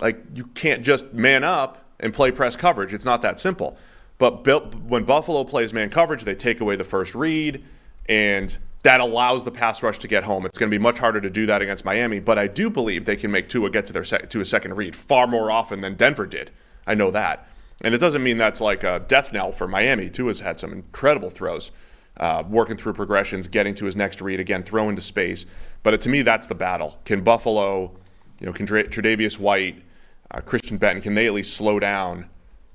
like 0.00 0.22
you 0.34 0.44
can't 0.44 0.82
just 0.82 1.12
man 1.12 1.42
up 1.42 1.84
and 1.98 2.14
play 2.14 2.30
press 2.30 2.54
coverage. 2.54 2.92
It's 2.94 3.04
not 3.04 3.22
that 3.22 3.40
simple. 3.40 3.76
But 4.18 4.46
when 4.84 5.04
Buffalo 5.04 5.42
plays 5.42 5.72
man 5.72 5.90
coverage, 5.90 6.22
they 6.22 6.36
take 6.36 6.60
away 6.60 6.76
the 6.76 6.84
first 6.84 7.14
read, 7.14 7.64
and 8.08 8.56
that 8.84 9.00
allows 9.00 9.42
the 9.44 9.50
pass 9.50 9.82
rush 9.82 9.98
to 9.98 10.08
get 10.08 10.24
home. 10.24 10.46
It's 10.46 10.58
going 10.58 10.70
to 10.70 10.74
be 10.76 10.82
much 10.82 10.98
harder 10.98 11.20
to 11.20 11.30
do 11.30 11.46
that 11.46 11.62
against 11.62 11.84
Miami, 11.84 12.20
but 12.20 12.38
I 12.38 12.46
do 12.46 12.70
believe 12.70 13.04
they 13.04 13.16
can 13.16 13.30
make 13.30 13.48
Tua 13.48 13.70
get 13.70 13.86
to 13.86 13.92
their 13.92 14.04
sec- 14.04 14.30
to 14.30 14.40
a 14.40 14.44
second 14.44 14.74
read 14.74 14.94
far 14.94 15.26
more 15.26 15.50
often 15.50 15.80
than 15.80 15.94
Denver 15.94 16.26
did. 16.26 16.50
I 16.86 16.94
know 16.94 17.10
that. 17.10 17.48
And 17.82 17.94
it 17.94 17.98
doesn't 17.98 18.22
mean 18.22 18.38
that's 18.38 18.60
like 18.60 18.84
a 18.84 19.00
death 19.00 19.32
knell 19.32 19.52
for 19.52 19.66
Miami. 19.66 20.08
Tua 20.08 20.28
has 20.28 20.40
had 20.40 20.58
some 20.58 20.72
incredible 20.72 21.30
throws, 21.30 21.72
uh, 22.16 22.44
working 22.48 22.76
through 22.76 22.92
progressions, 22.94 23.48
getting 23.48 23.74
to 23.74 23.84
his 23.84 23.96
next 23.96 24.22
read 24.22 24.40
again, 24.40 24.62
throw 24.62 24.88
into 24.88 25.02
space. 25.02 25.44
But 25.82 26.00
to 26.00 26.08
me, 26.08 26.22
that's 26.22 26.46
the 26.46 26.54
battle. 26.54 26.98
Can 27.04 27.22
Buffalo, 27.22 27.92
you 28.38 28.46
know, 28.46 28.52
can 28.52 28.66
Tre'Davious 28.66 29.38
White, 29.38 29.82
uh, 30.30 30.40
Christian 30.40 30.78
Benford, 30.78 31.02
can 31.02 31.14
they 31.14 31.26
at 31.26 31.34
least 31.34 31.54
slow 31.54 31.80
down 31.80 32.26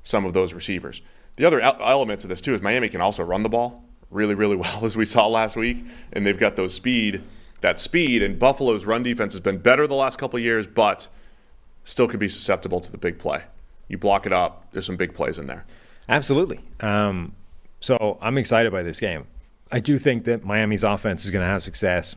some 0.03 0.25
of 0.25 0.33
those 0.33 0.53
receivers? 0.53 1.01
The 1.37 1.45
other 1.45 1.61
element 1.61 2.21
to 2.21 2.27
this 2.27 2.41
too 2.41 2.53
is 2.53 2.61
Miami 2.61 2.89
can 2.89 2.99
also 2.99 3.23
run 3.23 3.43
the 3.43 3.49
ball 3.49 3.83
really, 4.09 4.35
really 4.35 4.55
well, 4.57 4.85
as 4.85 4.97
we 4.97 5.05
saw 5.05 5.27
last 5.27 5.55
week, 5.55 5.85
and 6.13 6.25
they've 6.25 6.37
got 6.37 6.55
those 6.55 6.73
speed 6.73 7.21
that 7.61 7.79
speed. 7.79 8.21
And 8.21 8.37
Buffalo's 8.37 8.85
run 8.85 9.03
defense 9.03 9.33
has 9.33 9.39
been 9.39 9.57
better 9.57 9.87
the 9.87 9.95
last 9.95 10.17
couple 10.17 10.37
years, 10.39 10.67
but 10.67 11.07
still 11.83 12.07
could 12.07 12.19
be 12.19 12.29
susceptible 12.29 12.79
to 12.81 12.91
the 12.91 12.97
big 12.97 13.17
play. 13.17 13.43
You 13.87 13.97
block 13.97 14.25
it 14.25 14.33
up, 14.33 14.67
there's 14.71 14.85
some 14.85 14.97
big 14.97 15.13
plays 15.13 15.37
in 15.37 15.47
there. 15.47 15.65
Absolutely. 16.09 16.59
Um, 16.79 17.33
so 17.79 18.17
I'm 18.21 18.37
excited 18.37 18.71
by 18.71 18.83
this 18.83 18.99
game. 18.99 19.27
I 19.71 19.79
do 19.79 19.97
think 19.97 20.23
that 20.25 20.45
Miami's 20.45 20.83
offense 20.83 21.25
is 21.25 21.31
going 21.31 21.43
to 21.43 21.47
have 21.47 21.63
success. 21.63 22.15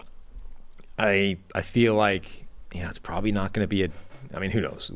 I 0.98 1.38
I 1.54 1.62
feel 1.62 1.94
like 1.94 2.46
you 2.72 2.82
know 2.82 2.88
it's 2.88 2.98
probably 2.98 3.32
not 3.32 3.52
going 3.52 3.64
to 3.64 3.68
be 3.68 3.82
a. 3.84 3.88
I 4.34 4.38
mean, 4.38 4.50
who 4.52 4.60
knows? 4.60 4.92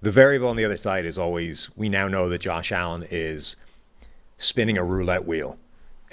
The 0.00 0.10
variable 0.10 0.48
on 0.48 0.56
the 0.56 0.64
other 0.64 0.76
side 0.76 1.04
is 1.06 1.18
always 1.18 1.70
we 1.76 1.88
now 1.88 2.06
know 2.08 2.28
that 2.28 2.38
Josh 2.38 2.70
Allen 2.70 3.06
is 3.10 3.56
spinning 4.38 4.76
a 4.76 4.84
roulette 4.84 5.24
wheel 5.24 5.58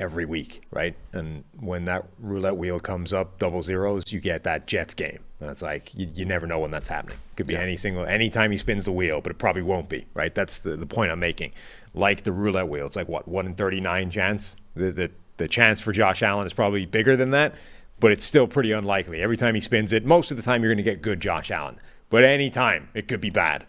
every 0.02 0.26
week, 0.26 0.64
right? 0.72 0.96
And 1.14 1.44
when 1.60 1.86
that 1.86 2.08
roulette 2.20 2.58
wheel 2.58 2.80
comes 2.80 3.14
up 3.14 3.38
double 3.38 3.62
zeros, 3.62 4.12
you 4.12 4.20
get 4.20 4.44
that 4.44 4.66
Jets 4.66 4.96
game. 4.96 5.20
And 5.40 5.50
it's 5.50 5.62
like 5.62 5.94
you, 5.94 6.10
you 6.14 6.26
never 6.26 6.48
know 6.48 6.60
when 6.60 6.72
that's 6.72 6.90
happening. 6.90 7.18
Could 7.36 7.46
be 7.46 7.54
yeah. 7.54 7.62
any 7.62 7.78
single 7.78 8.06
anytime 8.06 8.52
he 8.52 8.58
spins 8.58 8.86
the 8.86 8.92
wheel, 8.92 9.22
but 9.22 9.32
it 9.32 9.38
probably 9.38 9.62
won't 9.62 9.90
be, 9.90 10.08
right? 10.16 10.34
That's 10.34 10.58
the, 10.58 10.76
the 10.76 10.88
point 10.88 11.12
I'm 11.12 11.20
making. 11.20 11.52
Like 11.94 12.24
the 12.24 12.32
roulette 12.32 12.68
wheel, 12.68 12.88
it's 12.88 12.96
like 12.96 13.08
what 13.08 13.28
one 13.28 13.46
in 13.46 13.54
thirty 13.54 13.80
nine 13.80 14.10
chance. 14.10 14.56
The, 14.76 14.92
the 14.92 15.12
the 15.38 15.48
chance 15.48 15.80
for 15.80 15.92
Josh 15.92 16.24
Allen 16.24 16.48
is 16.48 16.54
probably 16.54 16.86
bigger 16.86 17.16
than 17.16 17.30
that, 17.32 17.54
but 18.00 18.12
it's 18.12 18.26
still 18.26 18.48
pretty 18.48 18.72
unlikely. 18.72 19.22
Every 19.22 19.38
time 19.38 19.56
he 19.56 19.62
spins 19.62 19.94
it, 19.94 20.04
most 20.04 20.32
of 20.32 20.38
the 20.38 20.44
time 20.44 20.64
you're 20.64 20.72
going 20.72 20.84
to 20.84 20.92
get 20.92 21.02
good 21.02 21.20
Josh 21.20 21.52
Allen, 21.52 21.80
but 22.10 22.24
any 22.24 22.50
time 22.50 22.90
it 22.94 23.08
could 23.08 23.22
be 23.22 23.30
bad. 23.30 23.66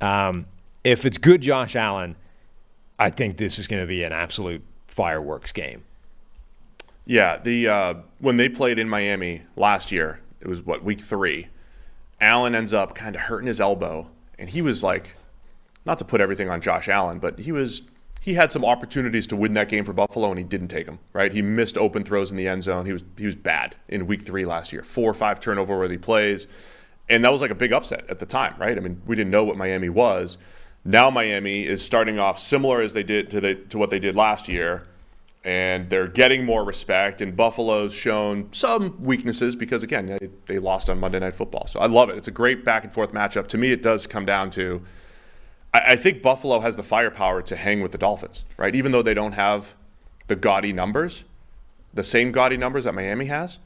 Um, 0.00 0.46
if 0.84 1.04
it's 1.04 1.18
good 1.18 1.40
Josh 1.40 1.76
Allen, 1.76 2.16
I 2.98 3.10
think 3.10 3.36
this 3.36 3.58
is 3.58 3.66
going 3.66 3.82
to 3.82 3.86
be 3.86 4.02
an 4.04 4.12
absolute 4.12 4.64
fireworks 4.92 5.52
game. 5.52 5.84
Yeah, 7.04 7.38
the 7.38 7.68
uh, 7.68 7.94
when 8.18 8.36
they 8.36 8.48
played 8.48 8.78
in 8.78 8.88
Miami 8.88 9.42
last 9.56 9.90
year, 9.90 10.20
it 10.40 10.46
was 10.46 10.62
what 10.62 10.84
week 10.84 11.00
three. 11.00 11.48
Allen 12.20 12.54
ends 12.54 12.72
up 12.72 12.94
kind 12.94 13.16
of 13.16 13.22
hurting 13.22 13.48
his 13.48 13.60
elbow, 13.60 14.08
and 14.38 14.50
he 14.50 14.62
was 14.62 14.82
like, 14.82 15.16
not 15.84 15.98
to 15.98 16.04
put 16.04 16.20
everything 16.20 16.48
on 16.48 16.60
Josh 16.60 16.88
Allen, 16.88 17.18
but 17.18 17.40
he 17.40 17.50
was 17.50 17.82
he 18.20 18.34
had 18.34 18.52
some 18.52 18.64
opportunities 18.64 19.26
to 19.28 19.34
win 19.34 19.52
that 19.52 19.68
game 19.68 19.84
for 19.84 19.92
Buffalo, 19.92 20.28
and 20.28 20.38
he 20.38 20.44
didn't 20.44 20.68
take 20.68 20.86
them. 20.86 21.00
Right, 21.12 21.32
he 21.32 21.42
missed 21.42 21.76
open 21.76 22.04
throws 22.04 22.30
in 22.30 22.36
the 22.36 22.46
end 22.46 22.62
zone. 22.62 22.86
He 22.86 22.92
was 22.92 23.02
he 23.16 23.26
was 23.26 23.34
bad 23.34 23.74
in 23.88 24.06
week 24.06 24.22
three 24.22 24.44
last 24.44 24.72
year. 24.72 24.84
Four 24.84 25.10
or 25.10 25.14
five 25.14 25.40
turnover 25.40 25.76
worthy 25.76 25.98
plays, 25.98 26.46
and 27.08 27.24
that 27.24 27.32
was 27.32 27.40
like 27.40 27.50
a 27.50 27.56
big 27.56 27.72
upset 27.72 28.08
at 28.08 28.20
the 28.20 28.26
time. 28.26 28.54
Right, 28.58 28.76
I 28.76 28.80
mean 28.80 29.02
we 29.06 29.16
didn't 29.16 29.30
know 29.30 29.44
what 29.44 29.56
Miami 29.56 29.88
was. 29.88 30.38
Now 30.84 31.10
Miami 31.10 31.66
is 31.66 31.84
starting 31.84 32.18
off 32.18 32.38
similar 32.38 32.80
as 32.80 32.92
they 32.92 33.02
did 33.02 33.30
to 33.30 33.40
the 33.40 33.54
to 33.54 33.78
what 33.78 33.90
they 33.90 33.98
did 33.98 34.16
last 34.16 34.48
year 34.48 34.84
and 35.44 35.90
they're 35.90 36.08
getting 36.08 36.44
more 36.44 36.64
respect. 36.64 37.20
And 37.20 37.36
Buffalo's 37.36 37.92
shown 37.92 38.48
some 38.52 39.02
weaknesses 39.02 39.56
because, 39.56 39.82
again, 39.82 40.06
they, 40.06 40.28
they, 40.46 40.58
lost 40.60 40.88
on 40.88 41.00
Monday 41.00 41.18
Night 41.18 41.34
Football. 41.34 41.66
So 41.66 41.80
I 41.80 41.86
love 41.86 42.10
it. 42.10 42.16
It's 42.16 42.28
a 42.28 42.32
great 42.32 42.64
back 42.64 42.84
and 42.84 42.92
forth 42.92 43.12
matchup. 43.12 43.48
To 43.48 43.58
me, 43.58 43.72
it 43.72 43.82
does 43.82 44.06
come 44.06 44.24
down 44.24 44.50
to 44.50 44.82
I, 45.72 45.92
I 45.92 45.96
think 45.96 46.22
Buffalo 46.22 46.60
has 46.60 46.76
the 46.76 46.82
firepower 46.82 47.42
to 47.42 47.56
hang 47.56 47.80
with 47.80 47.92
the 47.92 47.98
Dolphins, 47.98 48.44
right? 48.56 48.74
Even 48.74 48.92
though 48.92 49.02
they 49.02 49.14
don't 49.14 49.32
have 49.32 49.74
the 50.28 50.36
gaudy 50.36 50.72
numbers, 50.72 51.24
the 51.92 52.04
same 52.04 52.32
gaudy 52.32 52.56
numbers 52.56 52.84
that 52.84 52.94
Miami 52.94 53.26
has, 53.26 53.58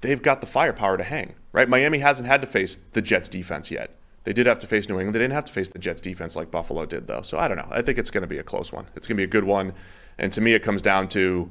they've 0.00 0.22
got 0.22 0.40
the 0.40 0.46
firepower 0.46 0.96
to 0.96 1.04
hang, 1.04 1.34
right? 1.52 1.68
Miami 1.68 1.98
hasn't 1.98 2.26
had 2.26 2.40
to 2.40 2.46
face 2.46 2.78
the 2.92 3.02
Jets 3.02 3.28
defense 3.28 3.70
yet. 3.70 3.90
They 4.26 4.32
did 4.32 4.46
have 4.46 4.58
to 4.58 4.66
face 4.66 4.88
New 4.88 4.96
England. 4.96 5.14
They 5.14 5.20
didn't 5.20 5.34
have 5.34 5.44
to 5.44 5.52
face 5.52 5.68
the 5.68 5.78
Jets 5.78 6.00
defense 6.00 6.34
like 6.34 6.50
Buffalo 6.50 6.84
did, 6.84 7.06
though. 7.06 7.22
So 7.22 7.38
I 7.38 7.46
don't 7.46 7.56
know. 7.56 7.68
I 7.70 7.80
think 7.80 7.96
it's 7.96 8.10
going 8.10 8.22
to 8.22 8.26
be 8.26 8.38
a 8.38 8.42
close 8.42 8.72
one. 8.72 8.86
It's 8.96 9.06
going 9.06 9.14
to 9.14 9.20
be 9.20 9.24
a 9.24 9.28
good 9.28 9.44
one. 9.44 9.72
And 10.18 10.32
to 10.32 10.40
me, 10.40 10.52
it 10.54 10.64
comes 10.64 10.82
down 10.82 11.06
to 11.10 11.48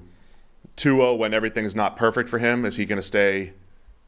Tua 0.76 1.16
when 1.16 1.34
everything's 1.34 1.74
not 1.74 1.96
perfect 1.96 2.28
for 2.28 2.38
him. 2.38 2.66
Is 2.66 2.76
he 2.76 2.86
going 2.86 2.98
to 2.98 3.08
stay 3.08 3.54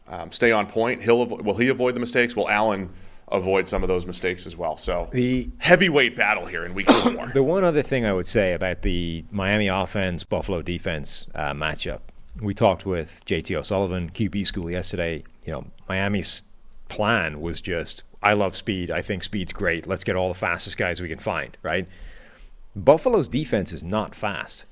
um, 0.10 0.34
stay 0.34 0.52
on 0.52 0.68
point? 0.68 1.04
He'll 1.04 1.26
avo- 1.26 1.42
will 1.42 1.56
he 1.56 1.70
avoid 1.70 1.96
the 1.96 2.02
mistakes? 2.02 2.36
Will 2.36 2.50
Allen 2.50 2.90
avoid 3.30 3.70
some 3.70 3.84
of 3.84 3.88
those 3.88 4.06
mistakes 4.06 4.46
as 4.46 4.58
well? 4.58 4.76
So 4.76 5.08
the 5.14 5.50
heavyweight 5.60 6.18
battle 6.18 6.48
here 6.48 6.66
in 6.66 6.74
week 6.74 6.92
four. 6.92 7.28
the 7.34 7.44
one 7.44 7.64
other 7.64 7.84
thing 7.84 8.06
I 8.06 8.12
would 8.12 8.28
say 8.28 8.52
about 8.52 8.82
the 8.82 9.24
Miami 9.32 9.70
offense 9.70 10.26
Buffalo 10.26 10.62
defense 10.62 11.26
uh, 11.36 11.54
matchup, 11.54 12.02
we 12.42 12.54
talked 12.54 12.86
with 12.86 13.24
JT 13.26 13.56
O'Sullivan 13.56 14.10
QB 14.10 14.46
school 14.46 14.70
yesterday. 14.70 15.24
You 15.46 15.54
know, 15.54 15.68
Miami's 15.88 16.42
plan 16.90 17.40
was 17.40 17.62
just 17.62 18.04
I 18.22 18.34
love 18.34 18.56
speed. 18.56 18.92
I 18.92 19.02
think 19.02 19.24
speed's 19.24 19.54
great. 19.54 19.88
Let's 19.88 20.04
get 20.04 20.16
all 20.16 20.28
the 20.28 20.34
fastest 20.34 20.78
guys 20.78 21.02
we 21.02 21.10
can 21.10 21.20
find, 21.20 21.56
right? 21.62 21.88
Buffalo's 22.76 23.28
defense 23.28 23.74
is 23.74 23.84
not 23.84 24.16
fast, 24.16 24.66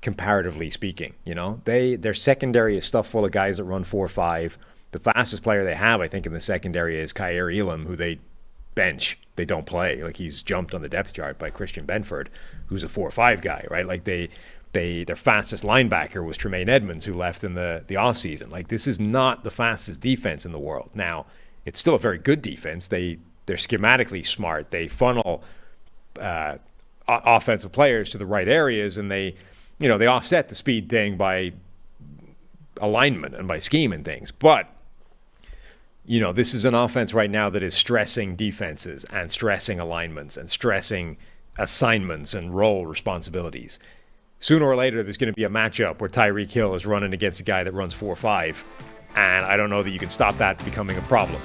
comparatively 0.00 0.70
speaking. 0.70 1.14
You 1.24 1.34
know, 1.34 1.60
they 1.64 1.96
their 1.96 2.14
secondary 2.14 2.76
is 2.76 2.86
stuff 2.86 3.08
full 3.08 3.24
of 3.24 3.32
guys 3.32 3.56
that 3.58 3.64
run 3.64 3.84
four 3.84 4.04
or 4.04 4.08
five. 4.08 4.58
The 4.92 4.98
fastest 4.98 5.42
player 5.42 5.64
they 5.64 5.74
have, 5.74 6.00
I 6.00 6.08
think, 6.08 6.26
in 6.26 6.32
the 6.32 6.40
secondary 6.40 7.00
is 7.00 7.12
Kaiir 7.12 7.50
Elam, 7.50 7.86
who 7.86 7.96
they 7.96 8.20
bench. 8.74 9.18
They 9.36 9.44
don't 9.46 9.66
play. 9.66 10.02
Like 10.02 10.18
he's 10.18 10.42
jumped 10.42 10.74
on 10.74 10.82
the 10.82 10.88
depth 10.88 11.14
chart 11.14 11.38
by 11.38 11.50
Christian 11.50 11.86
Benford, 11.86 12.28
who's 12.66 12.84
a 12.84 12.88
four 12.88 13.08
or 13.08 13.12
five 13.12 13.40
guy, 13.40 13.66
right? 13.70 13.86
Like 13.86 14.04
they 14.04 14.28
they 14.72 15.04
their 15.04 15.16
fastest 15.16 15.64
linebacker 15.64 16.24
was 16.24 16.36
Tremaine 16.36 16.68
Edmunds, 16.68 17.04
who 17.04 17.14
left 17.14 17.44
in 17.44 17.54
the 17.54 17.84
the 17.86 17.94
offseason. 17.94 18.50
Like 18.50 18.68
this 18.68 18.86
is 18.86 19.00
not 19.00 19.44
the 19.44 19.50
fastest 19.50 20.00
defense 20.00 20.44
in 20.44 20.52
the 20.52 20.58
world. 20.58 20.90
Now, 20.94 21.26
it's 21.64 21.78
still 21.78 21.94
a 21.94 21.98
very 21.98 22.18
good 22.18 22.42
defense. 22.42 22.88
They 22.88 23.18
they're 23.46 23.56
schematically 23.56 24.26
smart. 24.26 24.70
They 24.70 24.88
funnel 24.88 25.42
uh, 26.20 26.58
offensive 27.08 27.72
players 27.72 28.10
to 28.10 28.18
the 28.18 28.26
right 28.26 28.48
areas, 28.48 28.98
and 28.98 29.10
they, 29.10 29.34
you 29.78 29.88
know, 29.88 29.98
they 29.98 30.06
offset 30.06 30.48
the 30.48 30.54
speed 30.54 30.88
thing 30.88 31.16
by 31.16 31.52
alignment 32.80 33.34
and 33.34 33.46
by 33.48 33.58
scheme 33.58 33.92
and 33.92 34.04
things. 34.04 34.30
But 34.30 34.68
you 36.04 36.20
know, 36.20 36.32
this 36.32 36.52
is 36.52 36.64
an 36.64 36.74
offense 36.74 37.14
right 37.14 37.30
now 37.30 37.48
that 37.50 37.62
is 37.62 37.74
stressing 37.74 38.34
defenses 38.34 39.04
and 39.12 39.30
stressing 39.30 39.78
alignments 39.78 40.36
and 40.36 40.50
stressing 40.50 41.16
assignments 41.58 42.34
and 42.34 42.54
role 42.54 42.86
responsibilities. 42.86 43.78
Sooner 44.40 44.66
or 44.66 44.74
later, 44.74 45.04
there's 45.04 45.16
going 45.16 45.32
to 45.32 45.36
be 45.36 45.44
a 45.44 45.48
matchup 45.48 46.00
where 46.00 46.10
Tyreek 46.10 46.50
Hill 46.50 46.74
is 46.74 46.84
running 46.84 47.12
against 47.12 47.38
a 47.40 47.44
guy 47.44 47.62
that 47.62 47.72
runs 47.72 47.94
4 47.94 48.16
5. 48.16 48.64
And 49.14 49.44
I 49.44 49.56
don't 49.56 49.70
know 49.70 49.82
that 49.82 49.90
you 49.90 49.98
can 49.98 50.10
stop 50.10 50.36
that 50.38 50.62
becoming 50.64 50.96
a 50.96 51.02
problem. 51.02 51.40